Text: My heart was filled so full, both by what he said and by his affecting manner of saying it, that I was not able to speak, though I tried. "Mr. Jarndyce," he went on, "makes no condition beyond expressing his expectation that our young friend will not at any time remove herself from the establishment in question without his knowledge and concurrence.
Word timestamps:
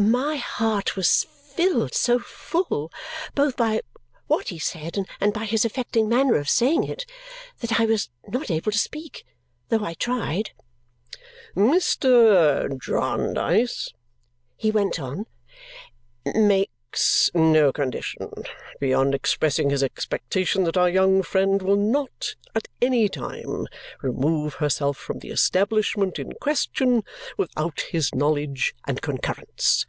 My 0.00 0.36
heart 0.36 0.94
was 0.94 1.24
filled 1.24 1.92
so 1.92 2.20
full, 2.20 2.92
both 3.34 3.56
by 3.56 3.80
what 4.28 4.50
he 4.50 4.58
said 4.60 4.96
and 5.20 5.32
by 5.34 5.44
his 5.44 5.64
affecting 5.64 6.08
manner 6.08 6.36
of 6.36 6.48
saying 6.48 6.84
it, 6.84 7.04
that 7.58 7.80
I 7.80 7.84
was 7.84 8.08
not 8.28 8.48
able 8.48 8.70
to 8.70 8.78
speak, 8.78 9.26
though 9.70 9.84
I 9.84 9.94
tried. 9.94 10.52
"Mr. 11.56 12.80
Jarndyce," 12.80 13.92
he 14.56 14.70
went 14.70 15.00
on, 15.00 15.26
"makes 16.26 16.70
no 17.34 17.70
condition 17.70 18.28
beyond 18.80 19.14
expressing 19.14 19.68
his 19.68 19.82
expectation 19.82 20.64
that 20.64 20.76
our 20.76 20.88
young 20.88 21.22
friend 21.22 21.60
will 21.60 21.76
not 21.76 22.34
at 22.54 22.66
any 22.80 23.10
time 23.10 23.66
remove 24.00 24.54
herself 24.54 24.96
from 24.96 25.18
the 25.18 25.28
establishment 25.28 26.18
in 26.18 26.32
question 26.40 27.02
without 27.36 27.82
his 27.92 28.14
knowledge 28.14 28.74
and 28.86 29.02
concurrence. 29.02 29.84